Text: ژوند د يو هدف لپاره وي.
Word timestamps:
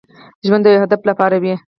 ژوند 0.45 0.63
د 0.65 0.67
يو 0.73 0.83
هدف 0.85 1.01
لپاره 1.09 1.35
وي. 1.43 1.55